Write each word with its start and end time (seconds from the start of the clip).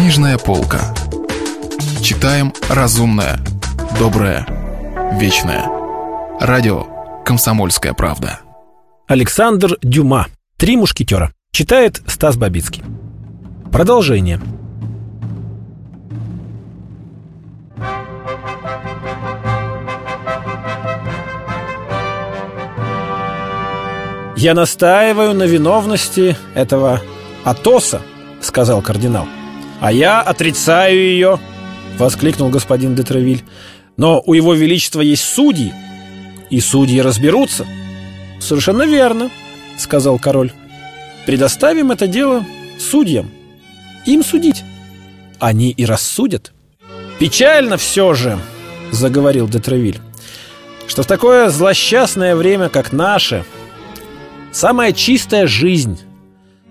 Книжная 0.00 0.38
полка. 0.38 0.94
Читаем 2.02 2.54
разумное, 2.70 3.38
доброе, 3.98 4.46
вечное. 5.20 5.66
Радио 6.40 6.86
«Комсомольская 7.22 7.92
правда». 7.92 8.40
Александр 9.06 9.76
Дюма. 9.82 10.28
«Три 10.56 10.78
мушкетера». 10.78 11.34
Читает 11.52 12.00
Стас 12.06 12.38
Бабицкий. 12.38 12.82
Продолжение. 13.70 14.40
«Я 24.34 24.54
настаиваю 24.54 25.34
на 25.34 25.42
виновности 25.42 26.38
этого 26.54 27.02
Атоса»,— 27.44 28.00
сказал 28.40 28.80
кардинал. 28.80 29.26
«А 29.80 29.90
я 29.92 30.20
отрицаю 30.20 30.98
ее»,— 30.98 31.40
воскликнул 31.98 32.50
господин 32.50 32.94
де 32.94 33.02
Тревиль. 33.02 33.42
«Но 33.96 34.22
у 34.24 34.34
его 34.34 34.52
величества 34.52 35.00
есть 35.00 35.24
судьи, 35.24 35.72
и 36.50 36.60
судьи 36.60 37.00
разберутся». 37.00 37.66
«Совершенно 38.40 38.82
верно»,— 38.82 39.30
сказал 39.78 40.18
король. 40.18 40.52
«Предоставим 41.24 41.90
это 41.90 42.06
дело 42.06 42.44
судьям. 42.78 43.30
Им 44.04 44.22
судить. 44.22 44.62
Они 45.38 45.70
и 45.70 45.86
рассудят». 45.86 46.52
«Печально 47.18 47.78
все 47.78 48.12
же»,— 48.12 48.38
заговорил 48.90 49.48
де 49.48 49.60
Тревиль, 49.60 49.98
«что 50.88 51.02
в 51.02 51.06
такое 51.06 51.48
злосчастное 51.48 52.36
время, 52.36 52.68
как 52.68 52.92
наше, 52.92 53.44
самая 54.52 54.92
чистая 54.92 55.46
жизнь, 55.46 55.98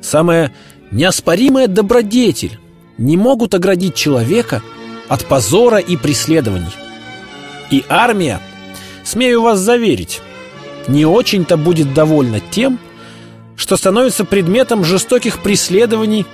самая 0.00 0.52
неоспоримая 0.90 1.66
добродетель 1.68 2.58
не 2.98 3.16
могут 3.16 3.54
оградить 3.54 3.94
человека 3.94 4.62
от 5.08 5.24
позора 5.26 5.78
и 5.78 5.96
преследований. 5.96 6.74
И 7.70 7.84
армия, 7.88 8.40
смею 9.04 9.42
вас 9.42 9.58
заверить, 9.58 10.20
не 10.88 11.04
очень-то 11.04 11.56
будет 11.56 11.94
довольна 11.94 12.40
тем, 12.40 12.78
что 13.56 13.76
становится 13.76 14.24
предметом 14.24 14.84
жестоких 14.84 15.42
преследований 15.42 16.26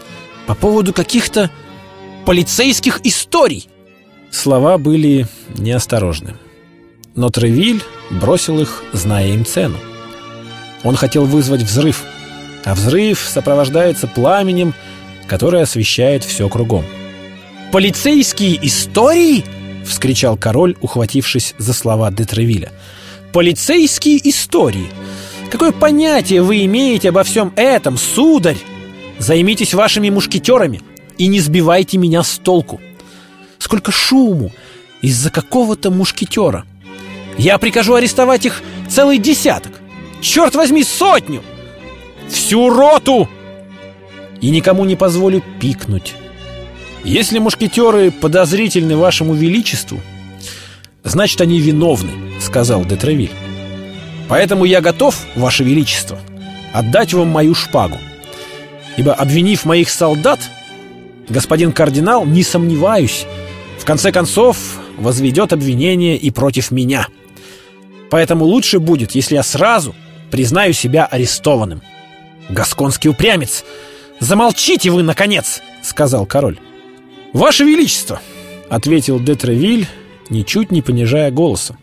по 0.47 0.55
поводу 0.55 0.93
каких-то 0.93 1.51
полицейских 2.27 3.01
историй. 3.05 3.69
Слова 4.31 4.79
были 4.79 5.27
неосторожны. 5.57 6.37
Но 7.15 7.29
Тревиль 7.29 7.83
бросил 8.11 8.61
их, 8.61 8.83
зная 8.93 9.29
им 9.29 9.45
цену. 9.45 9.77
Он 10.83 10.97
хотел 10.97 11.27
вызвать 11.27 11.63
взрыв, 11.63 12.03
а 12.65 12.75
взрыв 12.75 13.21
сопровождается 13.21 14.07
пламенем, 14.07 14.75
которое 15.33 15.63
освещает 15.63 16.25
все 16.25 16.47
кругом. 16.51 16.85
«Полицейские 17.73 18.59
истории?»— 18.67 19.43
вскричал 19.87 20.37
король, 20.37 20.77
ухватившись 20.83 21.55
за 21.57 21.73
слова 21.73 22.11
де 22.11 22.27
Тревиля. 22.27 22.71
«Полицейские 23.33 24.29
истории! 24.29 24.89
Какое 25.51 25.73
понятие 25.73 26.43
вы 26.43 26.67
имеете 26.67 27.09
обо 27.09 27.23
всем 27.23 27.51
этом, 27.57 27.97
сударь? 27.97 28.59
Займитесь 29.19 29.73
вашими 29.73 30.11
мушкетерами 30.11 30.83
и 31.17 31.29
не 31.29 31.41
сбивайте 31.41 31.97
меня 31.97 32.23
с 32.25 32.37
толку. 32.37 32.79
Сколько 33.57 33.91
шуму 33.91 34.53
из-за 35.01 35.31
какого-то 35.31 35.91
мушкетера. 35.91 36.67
Я 37.39 37.57
прикажу 37.57 37.95
арестовать 37.95 38.45
их 38.45 38.61
целый 38.87 39.17
десяток. 39.17 39.81
Черт 40.21 40.55
возьми, 40.55 40.85
сотню! 40.85 41.43
Всю 42.29 42.69
роту! 42.69 43.31
И 44.43 44.51
никому 44.51 44.85
не 44.85 44.97
позволю 44.97 45.43
пикнуть. 45.61 46.15
Если 47.05 47.39
мушкетеры 47.39 48.11
подозрительны 48.11 48.97
вашему 48.97 49.33
величеству, 49.33 50.01
значит, 51.03 51.41
они 51.41 51.59
виновны, 51.61 52.11
сказал 52.41 52.85
Детревиль. 52.85 53.33
Поэтому 54.29 54.65
я 54.65 54.81
готов, 54.81 55.27
ваше 55.35 55.65
величество, 55.65 56.19
отдать 56.73 57.15
вам 57.15 57.29
мою 57.29 57.55
шпагу. 57.55 57.99
Ибо, 58.97 59.15
обвинив 59.15 59.65
моих 59.65 59.89
солдат, 59.91 60.41
господин 61.29 61.73
кардинал, 61.73 62.27
не 62.27 62.43
сомневаюсь, 62.43 63.27
в 63.79 63.85
конце 63.85 64.13
концов 64.13 64.57
возведет 64.99 65.53
обвинение 65.53 66.17
и 66.17 66.31
против 66.31 66.71
меня. 66.71 67.07
Поэтому 68.11 68.45
лучше 68.45 68.79
будет, 68.79 69.13
если 69.13 69.37
я 69.37 69.43
сразу 69.43 69.95
признаю 70.31 70.73
себя 70.73 71.05
арестованным. 71.07 71.83
Гасконский 72.49 73.11
упрямец! 73.11 73.65
Замолчите 74.23 74.89
вы, 74.91 75.03
наконец! 75.03 75.63
Сказал 75.83 76.27
король. 76.27 76.61
Ваше 77.33 77.65
Величество! 77.65 78.21
Ответил 78.71 79.19
Детревиль, 79.19 79.89
ничуть 80.31 80.71
не 80.71 80.81
понижая 80.81 81.33
голоса. 81.33 81.77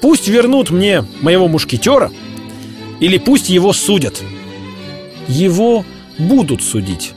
Пусть 0.00 0.26
вернут 0.26 0.70
мне 0.70 1.04
моего 1.20 1.46
мушкетера, 1.46 2.10
или 2.98 3.16
пусть 3.16 3.48
его 3.48 3.72
судят. 3.72 4.20
Его 5.28 5.84
будут 6.18 6.64
судить, 6.64 7.12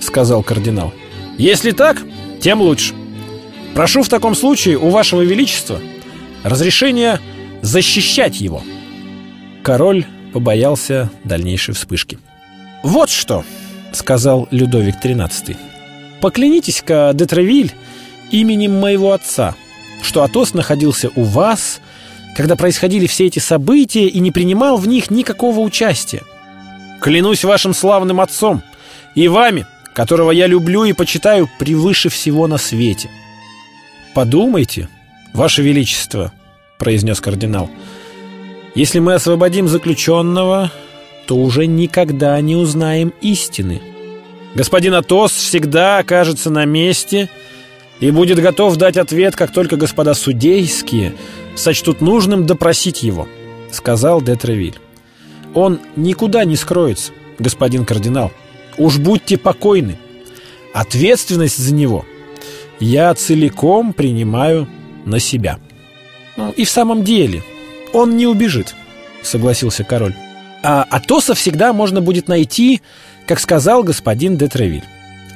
сказал 0.00 0.42
кардинал. 0.42 0.92
Если 1.38 1.70
так, 1.70 1.96
тем 2.42 2.60
лучше. 2.60 2.92
Прошу 3.72 4.02
в 4.02 4.10
таком 4.10 4.34
случае 4.34 4.76
у 4.76 4.90
вашего 4.90 5.22
величества 5.22 5.80
разрешения 6.42 7.20
защищать 7.62 8.38
его. 8.38 8.62
Король 9.62 10.04
побоялся 10.34 11.10
дальнейшей 11.24 11.72
вспышки. 11.72 12.18
«Вот 12.82 13.08
что!»— 13.08 13.44
сказал 13.96 14.48
Людовик 14.50 14.96
XIII. 15.02 15.56
«Поклянитесь-ка, 16.20 17.12
Детревиль, 17.14 17.72
именем 18.30 18.78
моего 18.78 19.12
отца, 19.12 19.54
что 20.02 20.22
Атос 20.22 20.54
находился 20.54 21.10
у 21.14 21.22
вас, 21.22 21.80
когда 22.36 22.56
происходили 22.56 23.06
все 23.06 23.26
эти 23.26 23.38
события 23.38 24.06
и 24.06 24.20
не 24.20 24.30
принимал 24.30 24.76
в 24.76 24.86
них 24.86 25.10
никакого 25.10 25.60
участия. 25.60 26.22
Клянусь 27.00 27.44
вашим 27.44 27.74
славным 27.74 28.20
отцом 28.20 28.62
и 29.14 29.28
вами, 29.28 29.66
которого 29.94 30.30
я 30.30 30.46
люблю 30.46 30.84
и 30.84 30.92
почитаю 30.92 31.48
превыше 31.58 32.08
всего 32.08 32.46
на 32.46 32.58
свете». 32.58 33.10
«Подумайте, 34.14 34.88
ваше 35.32 35.62
величество»,— 35.62 36.32
произнес 36.78 37.20
кардинал,— 37.20 37.70
если 38.74 39.00
мы 39.00 39.14
освободим 39.14 39.68
заключенного, 39.68 40.70
то 41.26 41.36
уже 41.36 41.66
никогда 41.66 42.40
не 42.40 42.56
узнаем 42.56 43.12
истины. 43.20 43.80
Господин 44.54 44.94
Атос 44.94 45.32
всегда 45.32 45.98
окажется 45.98 46.50
на 46.50 46.64
месте 46.64 47.30
и 48.00 48.10
будет 48.10 48.40
готов 48.40 48.76
дать 48.76 48.96
ответ, 48.96 49.36
как 49.36 49.52
только 49.52 49.76
господа 49.76 50.14
судейские 50.14 51.14
сочтут 51.54 52.00
нужным 52.00 52.46
допросить 52.46 53.02
его, 53.02 53.28
сказал 53.70 54.20
де 54.20 54.34
Тревиль. 54.36 54.78
Он 55.54 55.80
никуда 55.96 56.44
не 56.44 56.56
скроется, 56.56 57.12
господин 57.38 57.84
кардинал. 57.84 58.32
Уж 58.78 58.98
будьте 58.98 59.38
покойны. 59.38 59.98
Ответственность 60.74 61.58
за 61.58 61.74
него 61.74 62.04
я 62.80 63.14
целиком 63.14 63.92
принимаю 63.92 64.66
на 65.04 65.18
себя. 65.18 65.58
Ну, 66.36 66.50
и 66.50 66.64
в 66.64 66.70
самом 66.70 67.04
деле, 67.04 67.42
он 67.92 68.16
не 68.16 68.26
убежит, 68.26 68.74
согласился 69.22 69.84
король. 69.84 70.14
А 70.62 70.86
Атоса 70.88 71.34
всегда 71.34 71.72
можно 71.72 72.00
будет 72.00 72.28
найти, 72.28 72.82
как 73.26 73.40
сказал 73.40 73.82
господин 73.82 74.36
де 74.36 74.48
Тревиль. 74.48 74.84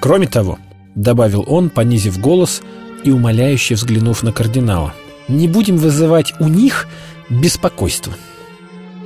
Кроме 0.01 0.27
того, 0.27 0.59
добавил 0.95 1.45
он, 1.47 1.71
понизив 1.71 2.21
голос 2.21 2.63
и 3.03 3.11
умоляюще 3.11 3.75
взглянув 3.75 4.23
на 4.23 4.33
кардинала, 4.33 4.95
не 5.29 5.49
будем 5.49 5.77
вызывать 5.77 6.35
у 6.39 6.49
них 6.49 6.87
беспокойство. 7.29 8.13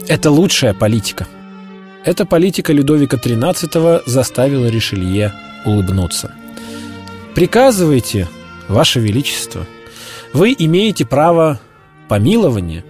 Это 0.08 0.30
лучшая 0.30 0.74
политика. 0.74 1.26
Эта 2.04 2.24
политика 2.24 2.72
Людовика 2.72 3.16
XIII 3.16 4.02
заставила 4.06 4.66
Ришелье 4.66 5.32
улыбнуться. 5.64 6.32
«Приказывайте, 7.34 8.28
Ваше 8.68 9.00
Величество. 9.00 9.66
Вы 10.32 10.54
имеете 10.58 11.04
право 11.04 11.60
помилования 12.08 12.84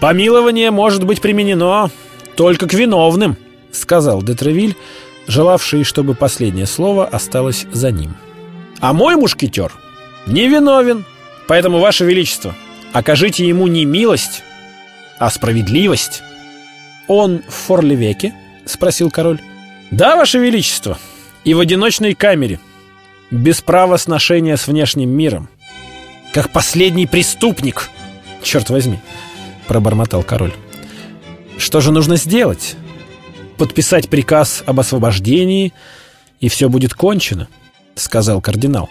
«Помилование 0.00 0.72
может 0.72 1.04
быть 1.04 1.20
применено 1.20 1.88
только 2.36 2.66
к 2.66 2.74
виновным»,— 2.74 3.36
сказал 3.72 4.22
Детревиль, 4.22 4.76
желавший, 5.26 5.84
чтобы 5.84 6.14
последнее 6.14 6.66
слово 6.66 7.06
осталось 7.06 7.66
за 7.72 7.90
ним. 7.90 8.16
«А 8.80 8.92
мой 8.92 9.16
мушкетер 9.16 9.72
не 10.26 10.48
виновен, 10.48 11.04
поэтому, 11.46 11.78
Ваше 11.78 12.04
Величество, 12.04 12.54
окажите 12.92 13.46
ему 13.46 13.66
не 13.66 13.84
милость, 13.84 14.42
а 15.18 15.30
справедливость». 15.30 16.22
«Он 17.08 17.42
в 17.48 17.52
Форлевеке?»— 17.52 18.34
спросил 18.64 19.10
король. 19.10 19.40
«Да, 19.90 20.16
Ваше 20.16 20.38
Величество, 20.38 20.98
и 21.44 21.54
в 21.54 21.60
одиночной 21.60 22.14
камере, 22.14 22.60
без 23.30 23.60
права 23.60 23.96
сношения 23.96 24.56
с 24.56 24.66
внешним 24.66 25.10
миром, 25.10 25.48
как 26.32 26.50
последний 26.50 27.06
преступник, 27.06 27.90
черт 28.42 28.70
возьми».— 28.70 28.98
пробормотал 29.68 30.22
король. 30.22 30.52
«Что 31.62 31.80
же 31.80 31.92
нужно 31.92 32.16
сделать? 32.16 32.74
Подписать 33.56 34.08
приказ 34.08 34.64
об 34.66 34.80
освобождении, 34.80 35.72
и 36.40 36.48
все 36.48 36.68
будет 36.68 36.92
кончено»,— 36.92 37.46
сказал 37.94 38.40
кардинал. 38.40 38.90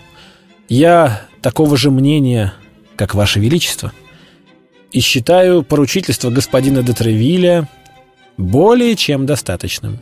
«Я 0.69 1.23
такого 1.41 1.75
же 1.75 1.91
мнения, 1.91 2.53
как 2.95 3.13
Ваше 3.13 3.41
Величество, 3.41 3.91
и 4.93 5.01
считаю 5.01 5.63
поручительство 5.63 6.29
господина 6.29 6.81
де 6.81 6.93
Тревиля 6.93 7.67
более 8.37 8.95
чем 8.95 9.25
достаточным». 9.25 9.99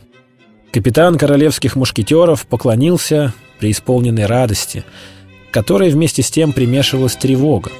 Капитан 0.70 1.18
королевских 1.18 1.74
мушкетеров 1.74 2.46
поклонился 2.46 3.34
при 3.58 3.72
исполненной 3.72 4.26
радости, 4.26 4.84
которой 5.50 5.90
вместе 5.90 6.22
с 6.22 6.30
тем 6.30 6.52
примешивалась 6.52 7.16
тревога. 7.16 7.72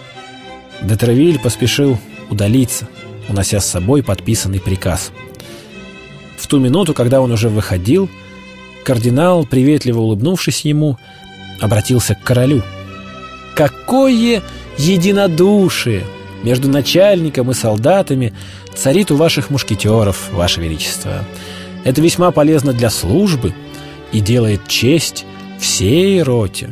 Детревиль 0.82 1.38
поспешил 1.38 1.96
удалиться, 2.28 2.88
унося 3.30 3.60
с 3.60 3.66
собой 3.66 4.02
подписанный 4.02 4.60
приказ. 4.60 5.12
В 6.36 6.46
ту 6.46 6.58
минуту, 6.58 6.94
когда 6.94 7.20
он 7.20 7.32
уже 7.32 7.48
выходил, 7.48 8.10
кардинал, 8.84 9.46
приветливо 9.46 10.00
улыбнувшись 10.00 10.64
ему, 10.64 10.98
обратился 11.60 12.14
к 12.14 12.22
королю. 12.22 12.62
«Какое 13.54 14.42
единодушие 14.78 16.04
между 16.42 16.68
начальником 16.68 17.50
и 17.50 17.54
солдатами 17.54 18.32
царит 18.74 19.10
у 19.10 19.16
ваших 19.16 19.50
мушкетеров, 19.50 20.30
ваше 20.32 20.60
величество! 20.60 21.24
Это 21.84 22.00
весьма 22.00 22.30
полезно 22.30 22.72
для 22.72 22.90
службы 22.90 23.54
и 24.12 24.20
делает 24.20 24.66
честь 24.68 25.24
всей 25.58 26.22
роте. 26.22 26.70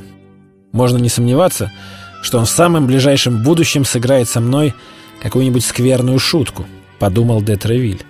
Можно 0.72 0.99
не 0.99 1.08
сомневаться, 1.08 1.72
что 2.22 2.38
он 2.38 2.46
в 2.46 2.50
самом 2.50 2.87
ближайшем 2.87 3.43
будущем 3.43 3.84
сыграет 3.84 4.28
со 4.28 4.40
мной 4.40 4.75
какую-нибудь 5.23 5.65
скверную 5.65 6.19
шутку»,— 6.19 6.67
подумал 6.99 7.43
де 7.43 7.56
Тревиль. 7.56 8.03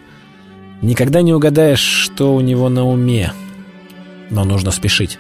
«Никогда 0.82 1.22
не 1.22 1.32
угадаешь, 1.34 1.80
что 1.80 2.34
у 2.34 2.40
него 2.40 2.68
на 2.68 2.86
уме. 2.86 3.32
Но 4.30 4.44
нужно 4.44 4.70
спешить. 4.70 5.18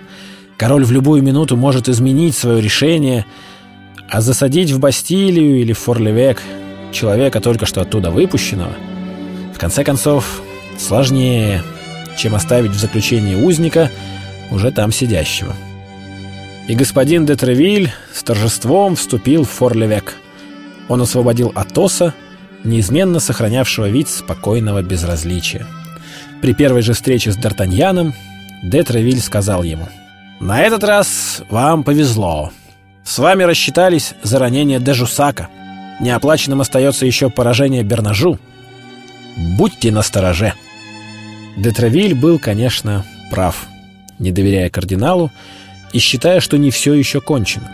Король 0.56 0.84
в 0.84 0.92
любую 0.92 1.22
минуту 1.22 1.56
может 1.56 1.88
изменить 1.88 2.36
свое 2.36 2.60
решение, 2.60 3.26
а 4.08 4.20
засадить 4.20 4.70
в 4.70 4.78
Бастилию 4.78 5.60
или 5.60 5.72
в 5.72 5.78
Форлевек 5.78 6.42
человека, 6.92 7.40
только 7.40 7.66
что 7.66 7.80
оттуда 7.80 8.10
выпущенного, 8.10 8.72
в 9.54 9.58
конце 9.58 9.84
концов, 9.84 10.42
сложнее, 10.78 11.62
чем 12.16 12.34
оставить 12.34 12.70
в 12.70 12.78
заключении 12.78 13.34
узника, 13.34 13.90
уже 14.50 14.70
там 14.70 14.92
сидящего». 14.92 15.54
И 16.68 16.74
господин 16.74 17.24
де 17.24 17.34
Тревиль 17.34 17.90
с 18.12 18.22
торжеством 18.22 18.94
вступил 18.94 19.44
в 19.44 19.50
Форлевек— 19.50 20.16
он 20.88 21.02
освободил 21.02 21.52
Атоса, 21.54 22.14
неизменно 22.64 23.20
сохранявшего 23.20 23.88
вид 23.88 24.08
спокойного 24.08 24.82
безразличия. 24.82 25.66
При 26.40 26.54
первой 26.54 26.82
же 26.82 26.92
встрече 26.92 27.32
с 27.32 27.38
Д'Артаньяном 27.38 28.12
де 28.62 28.82
Тревиль 28.82 29.20
сказал 29.20 29.62
ему 29.62 29.88
«На 30.40 30.62
этот 30.62 30.84
раз 30.84 31.42
вам 31.50 31.84
повезло. 31.84 32.52
С 33.04 33.18
вами 33.18 33.44
рассчитались 33.44 34.14
за 34.22 34.38
ранение 34.38 34.80
де 34.80 34.94
Жусака. 34.94 35.48
Неоплаченным 36.00 36.60
остается 36.60 37.06
еще 37.06 37.30
поражение 37.30 37.82
Бернажу. 37.82 38.38
Будьте 39.36 39.90
настороже». 39.90 40.54
Де 41.56 41.72
Тревиль 41.72 42.14
был, 42.14 42.38
конечно, 42.38 43.04
прав, 43.30 43.66
не 44.18 44.30
доверяя 44.30 44.70
кардиналу 44.70 45.32
и 45.92 45.98
считая, 45.98 46.40
что 46.40 46.56
не 46.56 46.70
все 46.70 46.94
еще 46.94 47.20
кончено. 47.20 47.68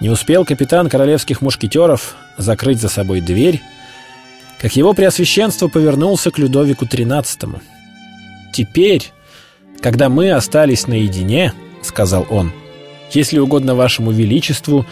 Не 0.00 0.08
успел 0.08 0.46
капитан 0.46 0.88
королевских 0.88 1.42
мушкетеров 1.42 2.16
закрыть 2.40 2.80
за 2.80 2.88
собой 2.88 3.20
дверь, 3.20 3.60
как 4.60 4.76
его 4.76 4.92
преосвященство 4.92 5.68
повернулся 5.68 6.30
к 6.30 6.38
Людовику 6.38 6.84
XIII. 6.84 7.60
«Теперь, 8.52 9.12
когда 9.80 10.08
мы 10.08 10.32
остались 10.32 10.86
наедине,— 10.86 11.54
сказал 11.82 12.26
он,— 12.30 12.52
если 13.12 13.38
угодно 13.38 13.74
вашему 13.74 14.10
величеству, 14.10 14.86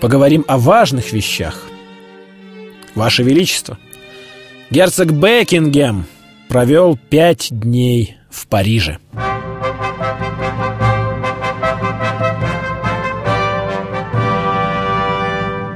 поговорим 0.00 0.44
о 0.46 0.58
важных 0.58 1.12
вещах. 1.12 1.66
Ваше 2.94 3.22
величество, 3.22 3.78
герцог 4.70 5.12
Бекингем 5.12 6.06
провел 6.48 6.98
пять 7.08 7.48
дней 7.50 8.16
в 8.30 8.46
Париже». 8.46 8.98